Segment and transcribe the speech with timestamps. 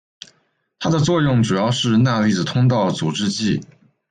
[0.79, 3.61] 它的作用主要是钠离子通道阻滞剂。